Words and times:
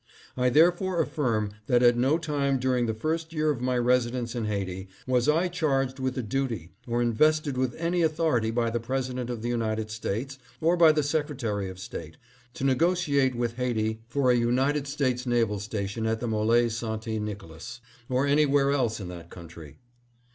I 0.35 0.49
therefore 0.49 0.99
affirm 0.99 1.51
that 1.67 1.83
at 1.83 1.95
no 1.95 2.17
time 2.17 2.57
during 2.57 2.87
the 2.87 2.93
first 2.95 3.33
year 3.33 3.51
of 3.51 3.61
my 3.61 3.77
residence 3.77 4.33
in 4.33 4.45
Haiti 4.45 4.87
was 5.05 5.29
I 5.29 5.47
charged 5.47 5.99
with 5.99 6.15
the 6.15 6.23
duty 6.23 6.71
or 6.87 7.03
invested 7.03 7.55
with 7.55 7.75
any 7.75 8.01
authority 8.01 8.49
by 8.49 8.71
the 8.71 8.79
President 8.79 9.29
of 9.29 9.43
the 9.43 9.49
United 9.49 9.91
States, 9.91 10.39
or 10.59 10.75
by 10.75 10.91
the 10.91 11.03
Sec 11.03 11.27
retary 11.27 11.69
of 11.69 11.77
State, 11.77 12.17
to 12.55 12.63
negotiate 12.63 13.35
with 13.35 13.57
Haiti 13.57 14.01
for 14.07 14.31
a 14.31 14.35
United 14.35 14.87
States 14.87 15.27
naval 15.27 15.59
station 15.59 16.07
at 16.07 16.19
the 16.19 16.27
Mole 16.27 16.67
St. 16.71 17.21
Nicolas, 17.23 17.79
or 18.09 18.25
any 18.25 18.47
where 18.47 18.71
else 18.71 18.99
in 18.99 19.07
that 19.09 19.29
country. 19.29 19.77